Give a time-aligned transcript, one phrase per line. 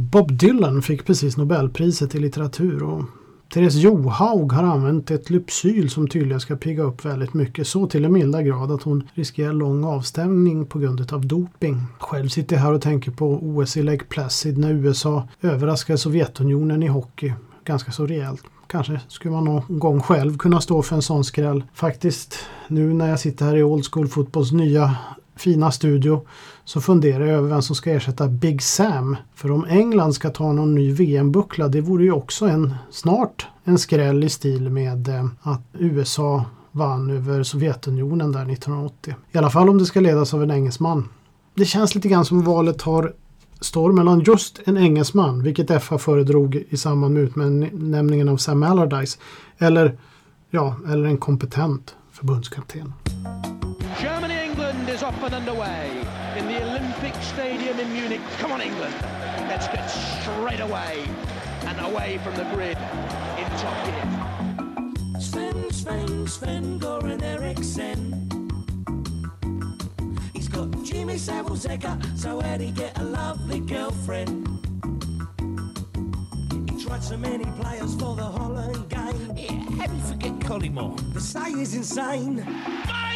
[0.00, 3.04] Bob Dylan fick precis Nobelpriset i litteratur och
[3.54, 7.66] Therese Johaug har använt ett lypsyl som tydligen ska pigga upp väldigt mycket.
[7.66, 11.82] Så till en milda grad att hon riskerar lång avstängning på grund av doping.
[11.98, 16.82] Själv sitter jag här och tänker på OS i Lake Placid när USA överraskade Sovjetunionen
[16.82, 17.32] i hockey
[17.64, 18.42] ganska så rejält.
[18.66, 21.64] Kanske skulle man någon gång själv kunna stå för en sån skräll.
[21.74, 22.38] Faktiskt,
[22.68, 24.96] nu när jag sitter här i Old School Fotbolls nya
[25.40, 26.26] fina studio
[26.64, 29.16] så funderar jag över vem som ska ersätta Big Sam.
[29.34, 33.78] För om England ska ta någon ny VM-buckla det vore ju också en snart en
[33.78, 39.14] skräll i stil med eh, att USA vann över Sovjetunionen där 1980.
[39.32, 41.08] I alla fall om det ska ledas av en engelsman.
[41.54, 43.12] Det känns lite grann som valet har
[43.60, 49.18] står mellan just en engelsman, vilket FA föredrog i samband med utnämningen av Sam Allardyce,
[49.58, 49.98] eller,
[50.50, 52.92] ja, eller en kompetent förbundskapten.
[55.10, 56.06] Germany-England is off and underway
[56.36, 58.20] in the Olympic Stadium in Munich.
[58.38, 58.94] Come on England,
[59.48, 61.04] let's get straight away
[61.66, 62.76] and away from the grid
[63.38, 65.20] in top gear.
[65.20, 68.28] Sven, Sven, Sven-Goran Eriksson
[70.32, 74.48] He's got Jimmy Savile Zegger, so how'd he get a lovely girlfriend?
[76.70, 79.32] He tried so many players for the Holland game.
[79.36, 81.14] Yeah, how do you forget Collymore?
[81.14, 82.44] The say is insane.
[82.86, 83.09] Michael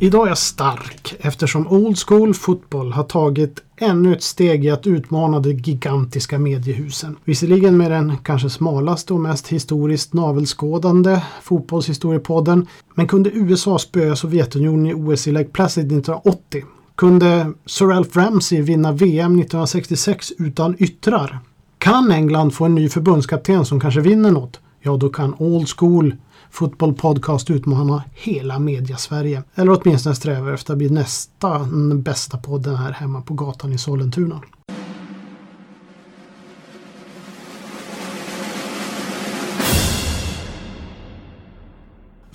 [0.00, 4.86] Idag är jag stark eftersom Old School Football har tagit ännu ett steg i att
[4.86, 7.16] utmana de gigantiska mediehusen.
[7.24, 12.66] Visserligen med den kanske smalaste och mest historiskt navelskådande fotbollshistoriepodden.
[12.94, 16.64] Men kunde USA spöa Sovjetunionen i OS i Lake Placid 1980?
[16.94, 21.38] Kunde Sir Alf Ramsey vinna VM 1966 utan yttrar?
[21.78, 24.60] Kan England få en ny förbundskapten som kanske vinner något?
[24.80, 26.14] Ja, då kan Old School
[26.50, 29.42] Football Podcast utmanar hela media-Sverige.
[29.54, 34.40] Eller åtminstone strävar efter att bli nästa bästa podden här hemma på gatan i Sollentuna.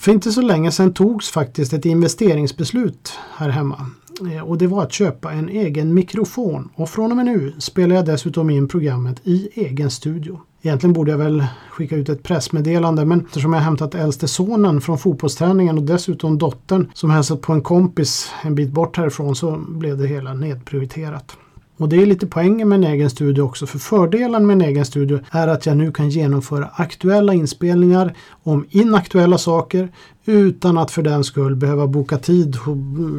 [0.01, 3.85] För inte så länge sedan togs faktiskt ett investeringsbeslut här hemma.
[4.33, 6.69] Eh, och det var att köpa en egen mikrofon.
[6.75, 10.39] Och från och med nu spelar jag dessutom in programmet i egen studio.
[10.61, 14.97] Egentligen borde jag väl skicka ut ett pressmeddelande men eftersom jag hämtat äldste sonen från
[14.97, 19.97] fotbollsträningen och dessutom dottern som hälsat på en kompis en bit bort härifrån så blev
[19.97, 21.37] det hela nedprioriterat.
[21.77, 24.85] Och det är lite poängen med en egen studio också för fördelen med en egen
[24.85, 29.91] studio är att jag nu kan genomföra aktuella inspelningar om inaktuella saker
[30.25, 32.57] utan att för den skull behöva boka tid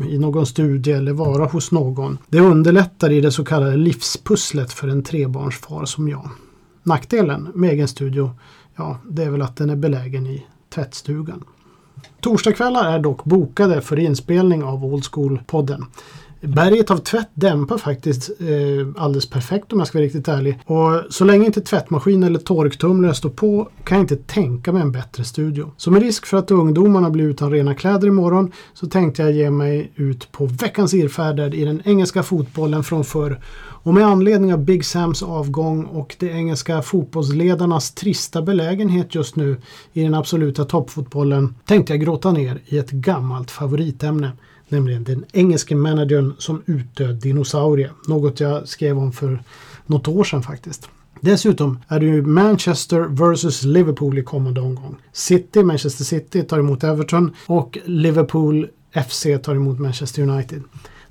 [0.08, 2.18] i någon studie eller vara hos någon.
[2.28, 6.30] Det underlättar i det så kallade livspusslet för en trebarnsfar som jag.
[6.82, 8.30] Nackdelen med egen studio,
[8.76, 11.44] ja, det är väl att den är belägen i tvättstugan.
[12.20, 15.84] Torsdagskvällar är dock bokade för inspelning av Old School-podden.
[16.40, 20.58] Berget av tvätt dämpar faktiskt eh, alldeles perfekt om jag ska vara riktigt ärlig.
[20.64, 24.92] Och så länge inte tvättmaskin eller torktumlare står på kan jag inte tänka mig en
[24.92, 25.72] bättre studio.
[25.76, 29.50] Så med risk för att ungdomarna blir utan rena kläder imorgon så tänkte jag ge
[29.50, 33.40] mig ut på veckans irrfärder i den engelska fotbollen från förr.
[33.82, 39.56] Och med anledning av Big Sams avgång och de engelska fotbollsledarnas trista belägenhet just nu
[39.92, 44.32] i den absoluta toppfotbollen tänkte jag gråta ner i ett gammalt favoritämne
[44.72, 47.90] nämligen den engelske managern som utdöd dinosaurie.
[48.08, 49.42] Något jag skrev om för
[49.86, 50.88] något år sedan faktiskt.
[51.20, 54.96] Dessutom är det ju Manchester vs Liverpool i kommande omgång.
[55.12, 58.68] City, Manchester City tar emot Everton och Liverpool
[59.06, 60.62] FC tar emot Manchester United.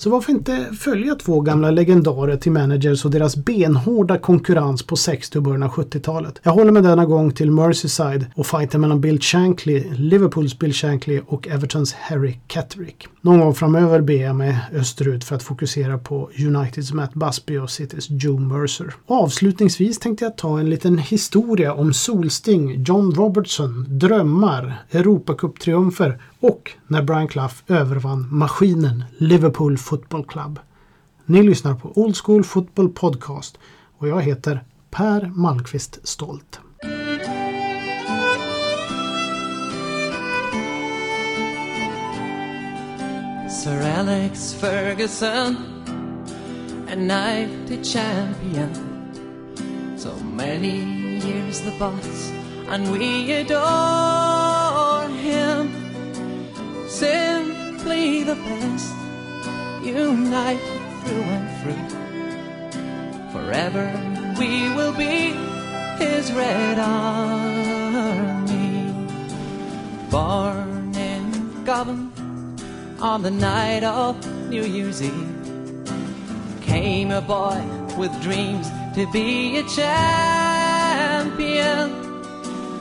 [0.01, 5.37] Så varför inte följa två gamla legendarer till managers och deras benhårda konkurrens på 60
[5.37, 6.39] och början av 70-talet?
[6.43, 11.21] Jag håller mig denna gång till Merseyside och fighten mellan Bill Shankly, Liverpools Bill Shankly
[11.27, 13.07] och Evertons Harry Catterick.
[13.21, 17.69] Någon gång framöver ber jag mig österut för att fokusera på Uniteds Matt Busby och
[17.69, 18.93] Citys Joe Mercer.
[19.07, 27.01] avslutningsvis tänkte jag ta en liten historia om Solsting, John Robertson, drömmar, Europacuptriumfer och när
[27.01, 30.59] Brian Clough övervann maskinen Liverpool Football Club.
[31.25, 33.57] Ni lyssnar på Old School Football Podcast
[33.97, 36.59] och jag heter Per Malmqvist Stolt.
[43.49, 45.55] Sir Alex Ferguson
[46.91, 48.69] A night champion
[49.97, 50.77] So many
[51.19, 52.31] years the boss
[52.69, 55.80] And we adore him
[56.91, 58.93] Simply the best
[59.81, 60.59] Unite
[61.03, 61.87] through and through
[63.31, 63.87] Forever
[64.37, 65.33] we will be
[66.03, 67.31] his red army.
[70.09, 72.11] Born in Govan
[72.99, 74.15] on the night of
[74.49, 75.29] New Year's Eve.
[76.61, 77.63] Came a boy
[77.97, 79.91] with dreams to be a champion.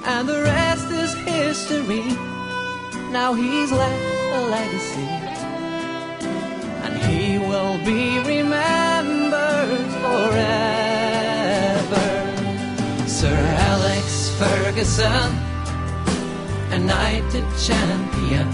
[0.05, 2.30] And the rest is history.
[3.13, 5.09] Now he's left a legacy.
[6.85, 10.47] And he will be remembered forever.
[13.09, 13.35] Sir
[13.73, 15.37] Alex Ferguson,
[16.71, 18.49] a knighted champion.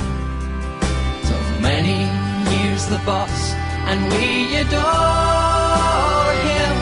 [1.24, 2.08] So many
[2.50, 3.52] years the boss,
[3.90, 6.76] and we adore him.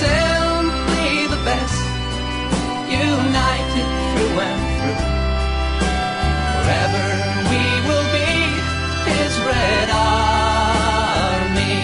[0.00, 1.84] Simply the best,
[2.88, 4.69] united through and.
[6.70, 7.06] Forever
[7.50, 8.26] we will be
[9.10, 11.74] his red army.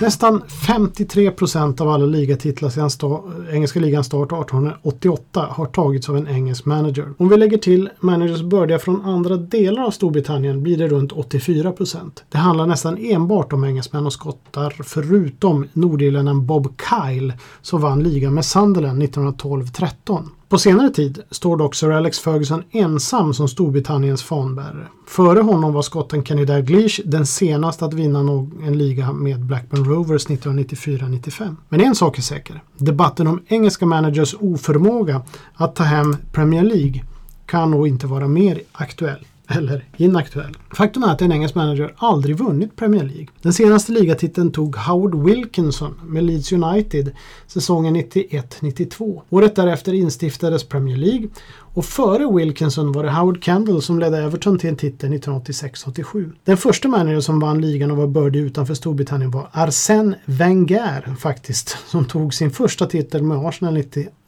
[0.00, 6.16] Nästan 53 procent av alla ligatitlar sedan sta- engelska ligans start 1888 har tagits av
[6.16, 7.08] en engelsk manager.
[7.18, 11.72] Om vi lägger till managers bördiga från andra delar av Storbritannien blir det runt 84
[11.72, 12.24] procent.
[12.28, 17.32] Det handlar nästan enbart om engelsmän och skottar förutom nordirländaren Bob Kyle
[17.62, 20.28] som vann ligan med Sunderland 1912-13.
[20.48, 24.86] På senare tid står dock Sir Alex Ferguson ensam som Storbritanniens fanbärare.
[25.06, 28.18] Före honom var skotten Kenny Dalglish den senaste att vinna
[28.62, 31.56] en liga med Blackburn Rovers 1994-95.
[31.68, 32.62] Men en sak är säker.
[32.76, 35.22] Debatten om engelska managers oförmåga
[35.54, 37.04] att ta hem Premier League
[37.46, 39.26] kan nog inte vara mer aktuell.
[39.50, 40.56] Eller inaktuell.
[40.74, 43.26] Faktum är att en engelsk manager aldrig vunnit Premier League.
[43.42, 47.12] Den senaste ligatiteln tog Howard Wilkinson med Leeds United
[47.46, 49.22] säsongen 91-92.
[49.30, 51.28] Året därefter instiftades Premier League
[51.74, 56.32] och före Wilkinson var det Howard Kendall som ledde Everton till en titel 1986-87.
[56.44, 61.76] Den första managern som vann ligan och var bördig utanför Storbritannien var Arsène Wenger faktiskt,
[61.86, 63.78] som tog sin första titel med Arsenal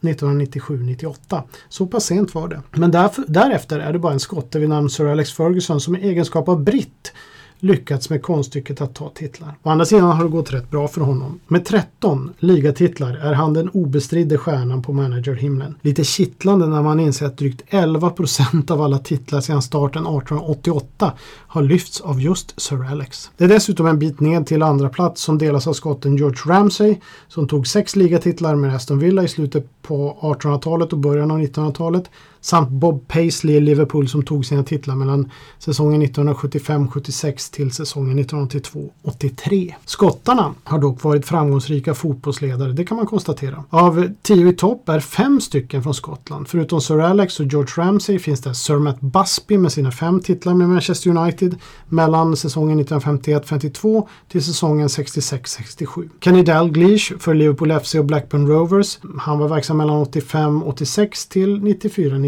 [0.01, 1.41] 1997-98.
[1.69, 2.61] Så pass sent var det.
[2.71, 6.07] Men därför, därefter är det bara en skotte vid namn Sir Alex Ferguson som i
[6.09, 7.13] egenskap av britt
[7.61, 9.55] lyckats med konststycket att ta titlar.
[9.63, 11.39] Å andra sidan har det gått rätt bra för honom.
[11.47, 15.75] Med 13 ligatitlar är han den obestridde stjärnan på managerhimlen.
[15.81, 21.13] Lite kittlande när man inser att drygt 11 procent av alla titlar sedan starten 1888
[21.47, 23.31] har lyfts av just Sir Alex.
[23.37, 26.95] Det är dessutom en bit ned till andra plats som delas av skotten George Ramsay
[27.27, 32.09] som tog sex ligatitlar med Aston Villa i slutet på 1800-talet och början av 1900-talet
[32.41, 39.73] samt Bob Paisley i Liverpool som tog sina titlar mellan säsongen 1975-76 till säsongen 1982-83.
[39.85, 43.63] Skottarna har dock varit framgångsrika fotbollsledare, det kan man konstatera.
[43.69, 46.47] Av tio i topp är fem stycken från Skottland.
[46.47, 50.53] Förutom Sir Alex och George Ramsay finns det Sir Matt Busby med sina fem titlar
[50.53, 51.55] med Manchester United
[51.87, 56.09] mellan säsongen 1951-52 till säsongen 66-67.
[56.21, 58.99] Kenny Dalglish för Liverpool FC och Blackburn Rovers.
[59.19, 61.61] Han var verksam mellan 85-86 till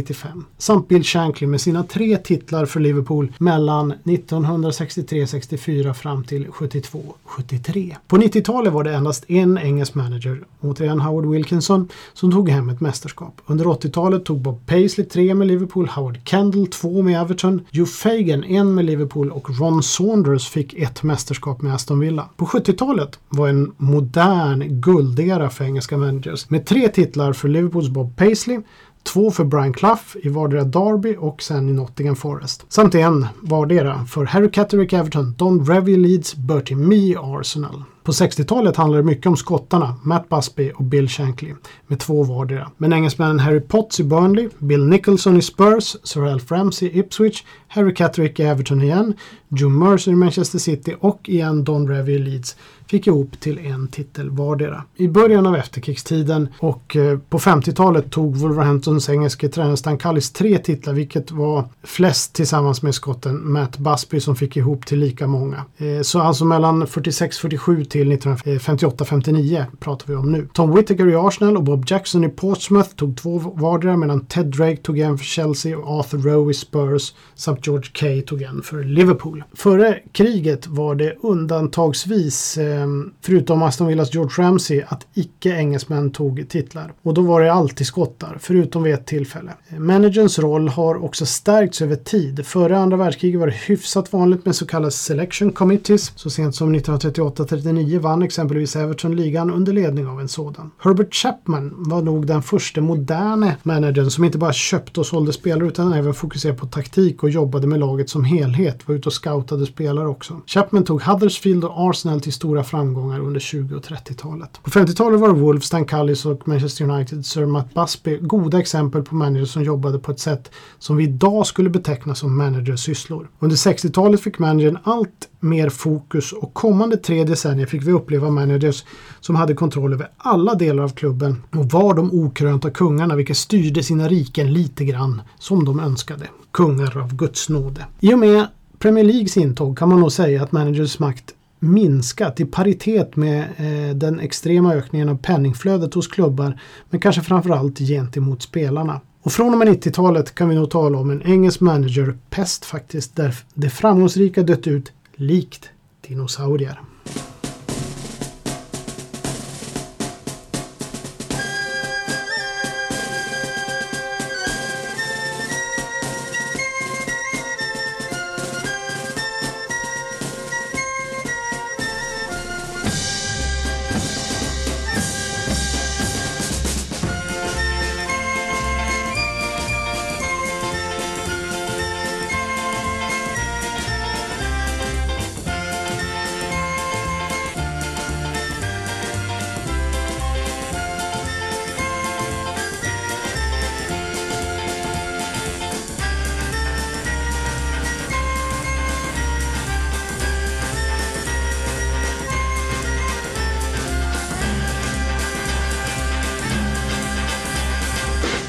[0.03, 7.95] 1995 Samt Bill Shankly med sina tre titlar för Liverpool mellan 1963-64 fram till 72-73.
[8.07, 12.81] På 90-talet var det endast en engelsk manager, återigen Howard Wilkinson, som tog hem ett
[12.81, 13.41] mästerskap.
[13.45, 18.43] Under 80-talet tog Bob Paisley tre med Liverpool, Howard Kendall två med Everton, Joe Fagan
[18.43, 22.29] en med Liverpool och Ron Saunders fick ett mästerskap med Aston Villa.
[22.35, 28.15] På 70-talet var en modern guldera för engelska managers med tre titlar för Liverpools Bob
[28.15, 28.59] Paisley,
[29.03, 32.65] Två för Brian Clough i vardera Derby och sen i Nottingham Forest.
[32.69, 37.83] Samt en vardera för Harry Catterick Everton, Don Revy Leeds, Bertie Mee Arsenal.
[38.03, 41.53] På 60-talet handlade det mycket om skottarna, Matt Busby och Bill Shankly,
[41.87, 42.71] med två vardera.
[42.77, 47.43] Men engelsmännen Harry Potts i Burnley, Bill Nicholson i Spurs, Sir Alf Ramsey i Ipswich,
[47.67, 49.13] Harry Catterick i Everton igen,
[49.49, 52.55] Joe Mercer i Manchester City och igen Don Revy i Leeds
[52.87, 54.83] fick ihop till en titel vardera.
[54.95, 60.57] I början av efterkrigstiden och eh, på 50-talet tog Wolverhamptons engelske tränare Stan Callis tre
[60.57, 65.65] titlar vilket var flest tillsammans med skotten Matt Busby som fick ihop till lika många.
[65.77, 70.47] Eh, så alltså mellan 46-47 till 1958-59 pratar vi om nu.
[70.53, 74.77] Tom Whittaker i Arsenal och Bob Jackson i Portsmouth tog två vardera medan Ted Drake
[74.77, 78.83] tog en för Chelsea och Arthur Rowe i Spurs samt George Kay tog en för
[78.83, 79.43] Liverpool.
[79.53, 82.87] Före kriget var det undantagsvis, eh,
[83.21, 86.93] förutom Aston Villas George Ramsey, att icke-engelsmän tog titlar.
[87.01, 89.51] Och då var det alltid skottar, förutom vid ett tillfälle.
[89.77, 92.45] Managerns roll har också stärkts över tid.
[92.45, 96.11] Före andra världskriget var det hyfsat vanligt med så kallade selection committees.
[96.15, 100.71] Så sent som 1938-39 2009 vann exempelvis Everton ligan under ledning av en sådan.
[100.77, 105.67] Herbert Chapman var nog den första moderna managern som inte bara köpte och sålde spelare
[105.67, 109.65] utan även fokuserade på taktik och jobbade med laget som helhet, var ute och scoutade
[109.65, 110.41] spelare också.
[110.45, 114.63] Chapman tog Huddersfield och Arsenal till stora framgångar under 20 och 30-talet.
[114.63, 119.15] På 50-talet var Wolves, Stan Cullis och Manchester United Sir Matt Busby goda exempel på
[119.15, 123.29] managers som jobbade på ett sätt som vi idag skulle beteckna som managersysslor.
[123.39, 128.83] Under 60-talet fick managern allt mer fokus och kommande tre decennier fick vi uppleva managers
[129.19, 133.83] som hade kontroll över alla delar av klubben och var de okrönta kungarna vilka styrde
[133.83, 136.25] sina riken lite grann som de önskade.
[136.51, 137.85] Kungar av Guds nåde.
[137.99, 138.47] I och med
[138.79, 143.95] Premier Leagues intåg kan man nog säga att managers makt minskat i paritet med eh,
[143.95, 149.01] den extrema ökningen av penningflödet hos klubbar men kanske framförallt gentemot spelarna.
[149.21, 153.35] Och från och med 90-talet kan vi nog tala om en engelsk manager-pest faktiskt där
[153.53, 155.69] det framgångsrika dött ut likt
[156.07, 156.79] dinosaurier.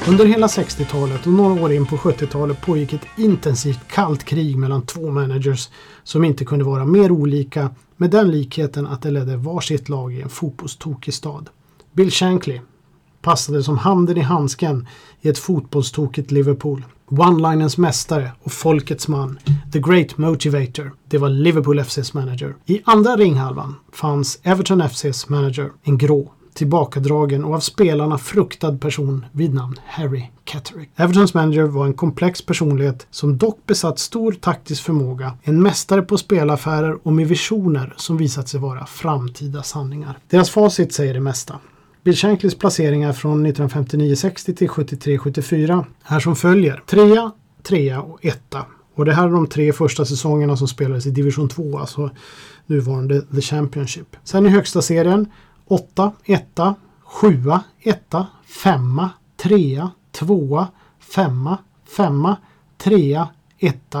[0.09, 4.85] Under hela 60-talet och några år in på 70-talet pågick ett intensivt kallt krig mellan
[4.85, 5.69] två managers
[6.03, 10.21] som inte kunde vara mer olika med den likheten att de ledde varsitt lag i
[10.21, 11.49] en fotbollstokig stad.
[11.93, 12.61] Bill Shankly
[13.21, 14.87] passade som handen i handsken
[15.21, 16.85] i ett fotbollstokigt Liverpool.
[17.07, 19.39] One-linens mästare och folkets man,
[19.73, 22.55] the great motivator, det var Liverpool FCs manager.
[22.65, 29.25] I andra ringhalvan fanns Everton FCs manager, en grå, tillbakadragen och av spelarna fruktad person
[29.31, 30.89] vid namn Harry Catterick.
[30.95, 36.17] Evertons manager var en komplex personlighet som dock besatt stor taktisk förmåga, en mästare på
[36.17, 40.17] spelaffärer och med visioner som visat sig vara framtida sanningar.
[40.29, 41.59] Deras facit säger det mesta.
[42.03, 46.83] Bill Shankleys placeringar från 1959-60 till 73-74 är som följer.
[46.85, 47.31] Trea,
[47.63, 48.65] trea och etta.
[48.95, 52.09] Och det här är de tre första säsongerna som spelades i division 2, alltså
[52.65, 54.15] nuvarande The Championship.
[54.23, 55.27] Sen i högsta serien
[55.67, 58.15] 8, 1, 7, 1,
[58.63, 60.67] 5, 3, 2,
[60.99, 61.55] 5,
[61.97, 62.35] 5,
[62.77, 63.23] 3,
[63.59, 63.95] 1,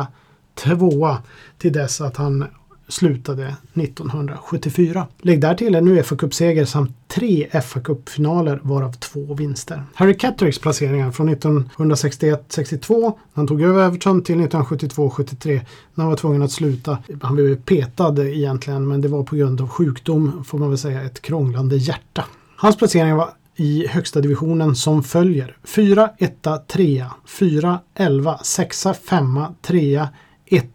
[0.55, 1.17] 2
[1.57, 2.45] till dess att han
[2.87, 5.07] slutade 1974.
[5.21, 9.83] Lägg där till en uefa Cup-seger samt tre fa Cup-finaler varav två vinster.
[9.93, 15.61] Harry Cattericks placeringar från 1961-62 han tog över Everton till 1972-73
[15.93, 16.97] när han var tvungen att sluta.
[17.21, 21.03] Han blev petad egentligen men det var på grund av sjukdom får man väl säga
[21.03, 22.25] ett krånglande hjärta.
[22.55, 25.57] Hans placeringar var i högsta divisionen som följer.
[25.63, 30.07] 4, 1, 3, 4, 11, 6, 5, 3,
[30.45, 30.65] 1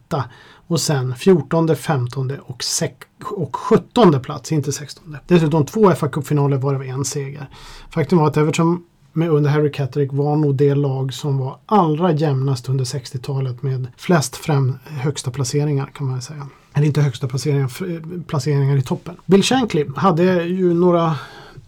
[0.71, 2.65] och sen 14, 15 och,
[3.31, 5.17] och 17 plats, inte 16.
[5.27, 7.47] Dessutom två fa Cup-finaler varav en seger.
[7.91, 12.13] Faktum var att Everton med under Harry Catterick var nog det lag som var allra
[12.13, 16.47] jämnast under 60-talet med flest fram högsta placeringar kan man säga.
[16.75, 19.17] Eller inte högsta placeringar, placeringar i toppen.
[19.27, 21.15] Bill Shankly hade ju några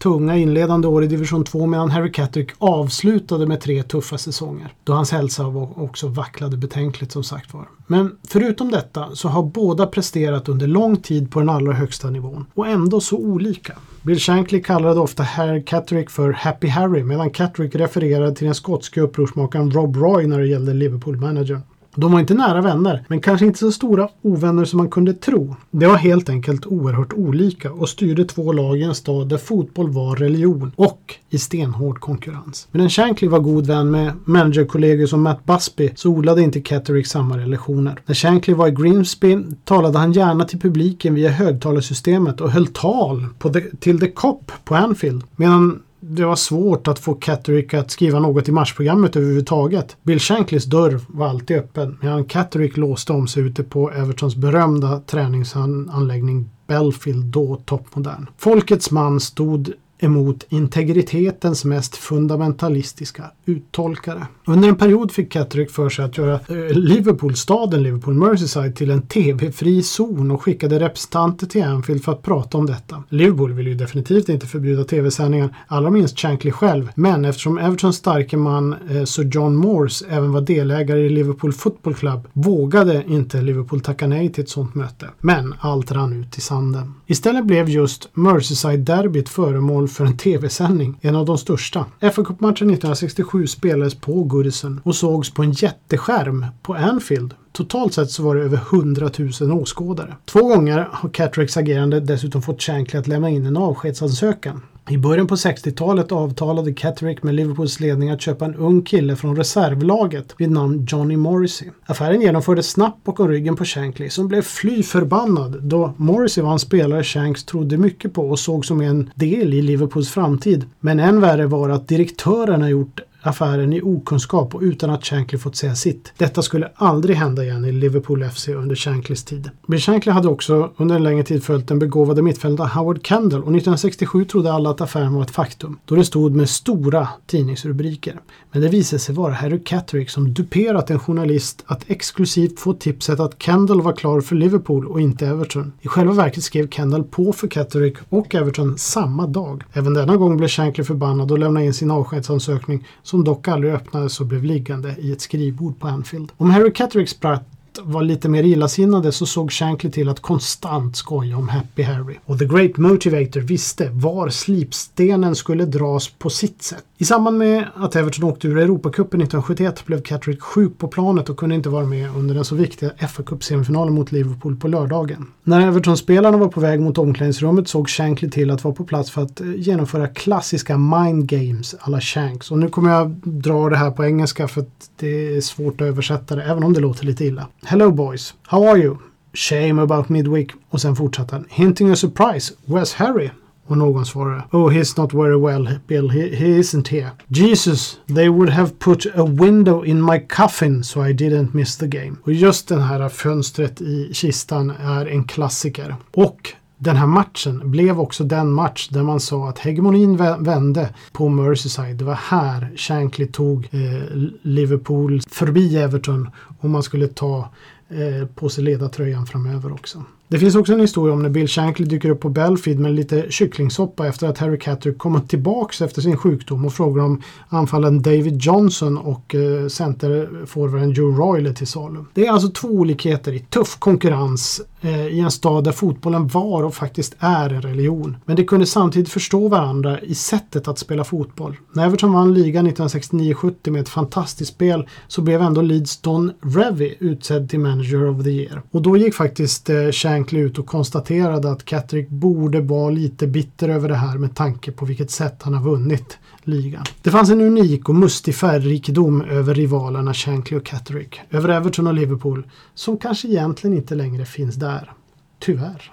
[0.02, 4.74] tunga inledande år i division 2 medan Harry Catterick avslutade med tre tuffa säsonger.
[4.84, 7.68] Då hans hälsa också vacklade betänkligt som sagt var.
[7.86, 12.46] Men förutom detta så har båda presterat under lång tid på den allra högsta nivån
[12.54, 13.72] och ändå så olika.
[14.02, 19.00] Bill Shankly kallade ofta Harry Catterick för Happy Harry medan Catterick refererade till den skotske
[19.00, 21.60] upprorsmakaren Rob Roy när det gällde Liverpool-managern.
[21.94, 25.56] De var inte nära vänner, men kanske inte så stora ovänner som man kunde tro.
[25.70, 29.90] Det var helt enkelt oerhört olika och styrde två lag i en stad där fotboll
[29.90, 32.68] var religion och i stenhård konkurrens.
[32.70, 37.38] Medan Shankly var god vän med managerkollegor som Matt Busby så odlade inte Catterick samma
[37.38, 38.00] relationer.
[38.06, 43.26] När Shankly var i Grimsby talade han gärna till publiken via högtalarsystemet och höll tal
[43.52, 45.22] the, till The Cop på Anfield.
[45.36, 49.96] Medan det var svårt att få Catterick att skriva något i matchprogrammet överhuvudtaget.
[50.02, 55.00] Bill Shanklys dörr var alltid öppen medan Catterick låste om sig ute på Evertons berömda
[55.00, 58.26] träningsanläggning Belfield, då toppmodern.
[58.38, 64.26] Folkets man stod emot integritetens mest fundamentalistiska uttolkare.
[64.44, 68.90] Under en period fick Catterick för sig att göra eh, Liverpool, staden Liverpool, Merseyside till
[68.90, 73.02] en tv-fri zon och skickade representanter till Anfield för att prata om detta.
[73.08, 78.36] Liverpool vill ju definitivt inte förbjuda tv-sändningar, allra minst Shankly själv, men eftersom Evertons starke
[78.36, 83.80] man eh, Sir John Morse även var delägare i Liverpool Football Club vågade inte Liverpool
[83.80, 85.10] tacka nej till ett sådant möte.
[85.18, 86.94] Men allt rann ut i sanden.
[87.06, 91.86] Istället blev just Merseyside-derbyt föremål för en tv-sändning, en av de största.
[92.00, 97.34] FA-cupmatchen 1967 spelades på Goodison och sågs på en jätteskärm på Anfield.
[97.52, 100.16] Totalt sett så var det över 100 000 åskådare.
[100.24, 104.62] Två gånger har Catricks agerande dessutom fått Shankly att lämna in en avskedsansökan.
[104.90, 109.36] I början på 60-talet avtalade Catterick med Liverpools ledning att köpa en ung kille från
[109.36, 111.68] reservlaget vid namn Johnny Morrissey.
[111.86, 116.58] Affären genomfördes snabbt bakom ryggen på Shankly som blev fly förbannad då Morrissey var en
[116.58, 120.64] spelare Shanks trodde mycket på och såg som en del i Liverpools framtid.
[120.80, 125.56] Men än värre var att direktörerna gjort affären i okunskap och utan att Shankly fått
[125.56, 126.12] säga sitt.
[126.18, 129.50] Detta skulle aldrig hända igen i Liverpool FC under Shanklys tid.
[129.66, 133.56] Bill Shankly hade också under en längre tid följt den begåvade mittfältaren Howard Kendall och
[133.56, 138.20] 1967 trodde alla att affären var ett faktum då det stod med stora tidningsrubriker.
[138.52, 143.20] Men det visade sig vara Harry Catterick som duperat en journalist att exklusivt få tipset
[143.20, 145.72] att Kendall var klar för Liverpool och inte Everton.
[145.80, 149.64] I själva verket skrev Kendall på för Catterick och Everton samma dag.
[149.72, 154.20] Även denna gång blev Shankly förbannad och lämnade in sin avskedsansökning som dock aldrig öppnades
[154.20, 156.32] och blev liggande i ett skrivbord på Anfield.
[156.36, 157.44] Om Harry Cattericks spratt
[157.82, 162.16] var lite mer illasinnade så såg Shankly till att konstant skoja om Happy Harry.
[162.24, 166.84] Och The Great Motivator visste var slipstenen skulle dras på sitt sätt.
[167.02, 171.36] I samband med att Everton åkte ur Europacupen 1971 blev Catterick sjuk på planet och
[171.36, 175.26] kunde inte vara med under den så viktiga fa Cup-semifinalen mot Liverpool på lördagen.
[175.42, 179.22] När Everton-spelarna var på väg mot omklädningsrummet såg Shankly till att vara på plats för
[179.22, 182.50] att eh, genomföra klassiska mind games alla Shanks.
[182.50, 185.86] Och nu kommer jag dra det här på engelska för att det är svårt att
[185.86, 187.48] översätta det, även om det låter lite illa.
[187.64, 188.96] Hello boys, how are you?
[189.34, 190.50] Shame about midweek.
[190.70, 191.44] Och sen fortsatte han.
[191.48, 192.54] Hinting a surprise.
[192.66, 193.30] Where's Harry?
[193.72, 197.10] Och någon svarade Oh he's not very well Bill, he, he isn't here.
[197.28, 201.86] Jesus, they would have put a window in my coffin so I didn't miss the
[201.86, 202.16] game.
[202.24, 205.96] Och just det här fönstret i kistan är en klassiker.
[206.14, 211.28] Och den här matchen blev också den match där man sa att hegemonin vände på
[211.28, 211.96] Merseyside.
[211.96, 214.08] Det var här Shankly tog eh,
[214.42, 216.30] Liverpool förbi Everton
[216.60, 217.48] och man skulle ta
[217.88, 220.04] eh, på sig ledartröjan framöver också.
[220.32, 223.26] Det finns också en historia om när Bill Shankly dyker upp på Belfield med lite
[223.30, 228.42] kycklingsoppa efter att Harry Catter kommit tillbaks efter sin sjukdom och frågar om anfallaren David
[228.42, 232.04] Johnson och eh, centerforwarden Joe Royle till salu.
[232.14, 236.62] Det är alltså två olikheter i tuff konkurrens eh, i en stad där fotbollen var
[236.62, 238.16] och faktiskt är en religion.
[238.24, 241.56] Men de kunde samtidigt förstå varandra i sättet att spela fotboll.
[241.72, 246.94] När Everton vann ligan 1969-70 med ett fantastiskt spel så blev ändå Leeds Don Revy
[246.98, 248.62] utsedd till Manager of the Year.
[248.70, 253.26] Och då gick faktiskt eh, Shankly Shankly ut och konstaterade att Catterick borde vara lite
[253.26, 256.84] bitter över det här med tanke på vilket sätt han har vunnit ligan.
[257.02, 261.94] Det fanns en unik och mustig färgrikedom över rivalerna Shankly och Catterick, över Everton och
[261.94, 264.92] Liverpool, som kanske egentligen inte längre finns där.
[265.38, 265.92] Tyvärr.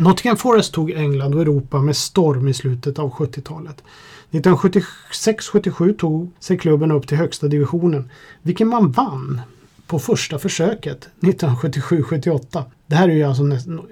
[0.00, 3.82] Nottingham Forest tog England och Europa med storm i slutet av 70-talet.
[4.30, 8.10] 1976-77 tog sig klubben upp till högsta divisionen,
[8.42, 9.40] vilken man vann
[9.86, 12.64] på första försöket 1977-78.
[12.86, 13.42] Det här är ju alltså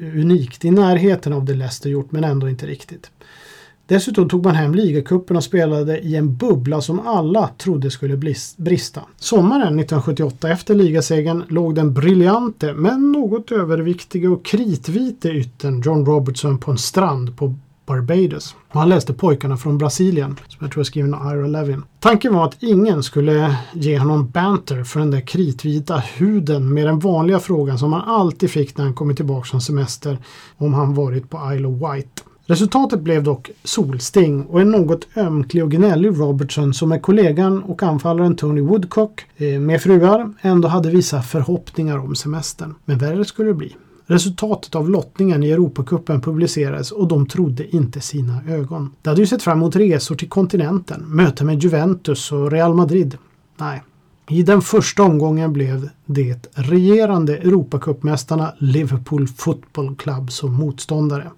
[0.00, 3.10] unikt, i närheten av det Leicester gjort men ändå inte riktigt.
[3.88, 8.16] Dessutom tog man hem ligacupen och spelade i en bubbla som alla trodde skulle
[8.56, 9.00] brista.
[9.16, 16.58] Sommaren 1978 efter ligasegern låg den briljante men något överviktige och kritvite yttern John Robertson
[16.58, 17.54] på en strand på
[17.86, 18.56] Barbados.
[18.68, 21.82] Och han läste Pojkarna från Brasilien, som jag tror är skriven av Ira Levin.
[22.00, 26.98] Tanken var att ingen skulle ge honom banter för den där kritvita huden med den
[26.98, 30.18] vanliga frågan som han alltid fick när han kommit tillbaka från semester
[30.56, 32.24] om han varit på Isle of Wight.
[32.50, 37.82] Resultatet blev dock solsting och en något ömklig och gnällig Robertson som med kollegan och
[37.82, 42.74] anfallaren Tony Woodcock eh, med fruar ändå hade vissa förhoppningar om semestern.
[42.84, 43.76] Men värre skulle det bli.
[44.06, 48.94] Resultatet av lottningen i Europacupen publicerades och de trodde inte sina ögon.
[49.02, 53.18] De hade ju sett fram emot resor till kontinenten, möten med Juventus och Real Madrid.
[53.56, 53.82] Nej.
[54.30, 61.30] I den första omgången blev det regerande Europacupmästarna Liverpool Football Club som motståndare.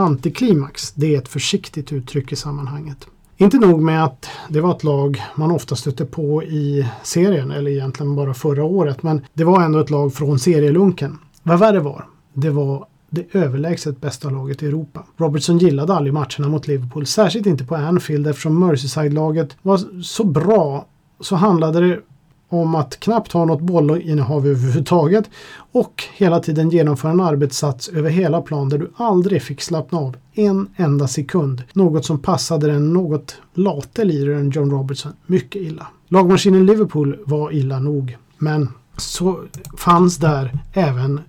[0.00, 3.06] Antiklimax, det är ett försiktigt uttryck i sammanhanget.
[3.36, 7.70] Inte nog med att det var ett lag man ofta stötte på i serien, eller
[7.70, 11.18] egentligen bara förra året, men det var ändå ett lag från serielunken.
[11.42, 15.04] Vad värre var, det var det överlägset bästa laget i Europa.
[15.16, 20.86] Robertson gillade aldrig matcherna mot Liverpool, särskilt inte på Anfield eftersom Merseyside-laget var så bra
[21.20, 22.00] så handlade det
[22.50, 25.30] om att knappt ha något bollinnehav överhuvudtaget
[25.72, 30.16] och hela tiden genomföra en arbetssats över hela plan där du aldrig fick slappna av
[30.34, 31.62] en enda sekund.
[31.72, 35.86] Något som passade den något late liraren John Robertson mycket illa.
[36.08, 39.40] Lagmaskinen Liverpool var illa nog, men så
[39.76, 41.20] fanns där även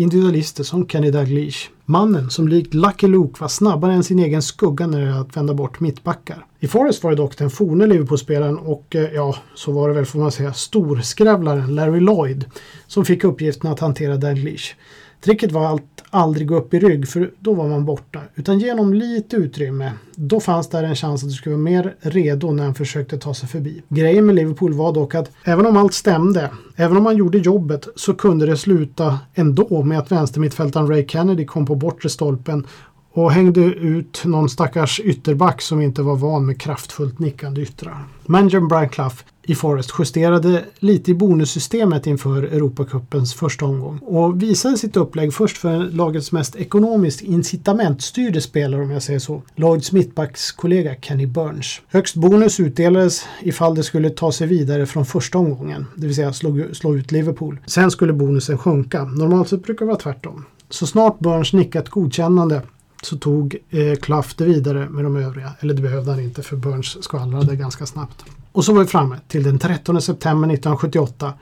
[0.00, 1.68] individualister som Kenny Dalglish.
[1.84, 5.36] Mannen som likt Lucky Luke var snabbare än sin egen skugga när det gällde att
[5.36, 6.46] vända bort mittbackar.
[6.60, 10.06] I Forest var det dock den forne Liverpool-spelaren och eh, ja, så var det väl
[10.06, 12.44] får man säga storskrävlaren Larry Lloyd
[12.86, 14.74] som fick uppgiften att hantera Dalglish.
[15.20, 18.20] Tricket var att aldrig gå upp i rygg för då var man borta.
[18.34, 22.50] Utan genom lite utrymme, då fanns där en chans att du skulle vara mer redo
[22.50, 23.82] när han försökte ta sig förbi.
[23.88, 27.88] Grejen med Liverpool var dock att även om allt stämde, även om man gjorde jobbet
[27.96, 32.66] så kunde det sluta ändå med att vänstermittfältaren Ray Kennedy kom på bortre stolpen
[33.12, 38.04] och hängde ut någon stackars ytterback som inte var van med kraftfullt nickande yttrar.
[38.26, 39.16] Managern Brian Clough
[39.50, 45.56] i Forest justerade lite i bonussystemet inför Europacupens första omgång och visade sitt upplägg först
[45.56, 51.80] för lagets mest ekonomiskt incitamentstyrde spelare om jag säger så, Lloyds mittbackskollega Kenny Burns.
[51.88, 56.32] Högst bonus utdelades ifall det skulle ta sig vidare från första omgången, det vill säga
[56.32, 57.58] slå, slå ut Liverpool.
[57.66, 60.44] Sen skulle bonusen sjunka, normalt sett brukar det vara tvärtom.
[60.68, 62.62] Så snart Burns nickat godkännande
[63.02, 65.52] så tog eh, Clough det vidare med de övriga.
[65.60, 68.24] Eller det behövde han inte för Burns skvallrade ganska snabbt.
[68.52, 71.34] Och så var vi framme till den 13 september 1978.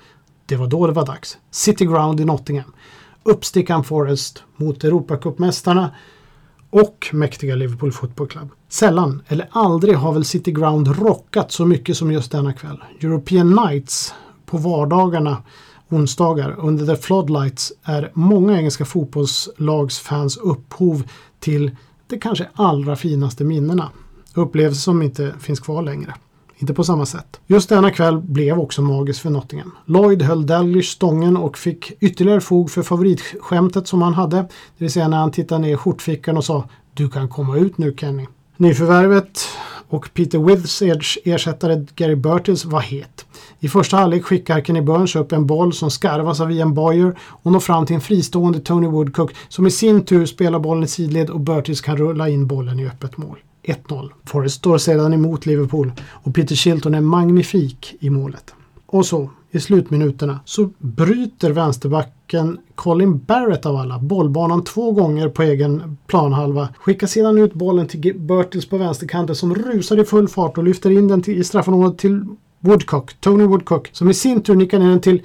[0.47, 1.39] Det var då det var dags.
[1.51, 2.73] City Ground i Nottingham.
[3.23, 5.91] Uppstickan Forest mot Europacupmästarna
[6.71, 8.51] och mäktiga Liverpool Football Club.
[8.69, 12.83] Sällan eller aldrig har väl City Ground rockat så mycket som just denna kväll.
[13.01, 14.15] European Nights
[14.47, 15.43] på vardagarna
[15.89, 21.03] onsdagar under The Floodlights är många engelska fotbollslagsfans upphov
[21.41, 23.91] till de kanske allra finaste minnena.
[24.35, 26.15] Upplevelser som inte finns kvar längre.
[26.61, 27.41] Inte på samma sätt.
[27.47, 29.73] Just denna kväll blev också magisk för Nottingham.
[29.85, 34.37] Lloyd höll Dalglish stången och fick ytterligare fog för favoritskämtet som han hade.
[34.37, 37.79] Det vill säga när han tittade ner i skjortfickan och sa Du kan komma ut
[37.79, 38.27] nu Kenny.
[38.57, 39.49] Nyförvärvet
[39.89, 43.27] och Peter Withseds ersättare Gary Burtis var het.
[43.61, 47.53] I första halvlek skickar Kenny Burns upp en boll som skarvas av Ian Boyer och
[47.53, 51.31] når fram till en fristående Tony Woodcock som i sin tur spelar bollen i sidled
[51.31, 53.39] och Burtis kan rulla in bollen i öppet mål.
[53.69, 54.11] 1-0.
[54.25, 58.55] Forrest står sedan emot Liverpool och Peter Shilton är magnifik i målet.
[58.87, 65.43] Och så i slutminuterna så bryter vänsterbacken Colin Barrett av alla bollbanan två gånger på
[65.43, 66.69] egen planhalva.
[66.79, 70.91] Skickar sedan ut bollen till Bertils på vänsterkanten som rusar i full fart och lyfter
[70.91, 72.25] in den till, i straffområdet till
[72.61, 75.23] Woodcock, Tony Woodcock, som i sin tur nickar ner den till,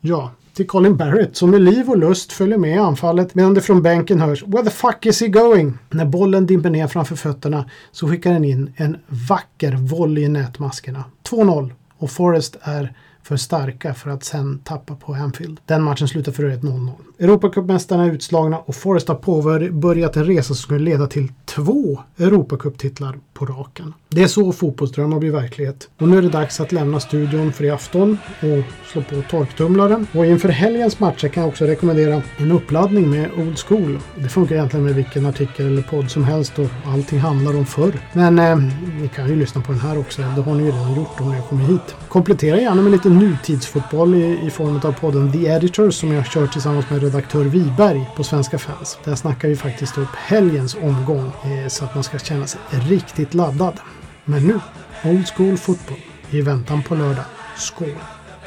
[0.00, 3.60] ja, till Colin Barrett som med liv och lust följer med i anfallet medan det
[3.60, 7.64] från bänken hörs “Where the fuck is he going?” När bollen dimper ner framför fötterna
[7.92, 8.96] så skickar den in en
[9.28, 11.04] vacker volley i nätmaskerna.
[11.30, 15.60] 2-0 och Forrest är för starka för att sen tappa på Anfield.
[15.66, 16.90] Den matchen slutar för övrigt 0-0.
[17.20, 23.18] Europacupmästarna är utslagna och Forrest har påbörjat en resa som skulle leda till två Europacuptitlar
[23.34, 23.94] på raken.
[24.08, 25.88] Det är så fotbollsdrömmar blir verklighet.
[25.98, 30.06] Och nu är det dags att lämna studion för i afton och slå på torktumlaren.
[30.12, 33.98] Och inför helgens matcher kan jag också rekommendera en uppladdning med Old School.
[34.16, 37.92] Det funkar egentligen med vilken artikel eller podd som helst och allting handlar om förr.
[38.12, 38.56] Men eh,
[39.00, 40.22] ni kan ju lyssna på den här också.
[40.22, 41.94] Det har ni ju redan gjort om ni har kommit hit.
[42.08, 46.46] Komplettera gärna med lite nutidsfotboll i, i form av podden The Editors som jag kör
[46.46, 48.98] tillsammans med redaktör Viberg på Svenska fans.
[49.04, 53.34] Där snackar vi faktiskt upp helgens omgång eh, så att man ska känna sig riktigt
[53.34, 53.80] laddad.
[54.24, 54.60] Men nu,
[55.04, 55.98] Old School Football
[56.30, 57.24] i väntan på lördag.
[57.56, 57.94] Skål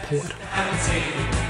[0.10, 1.43] på er!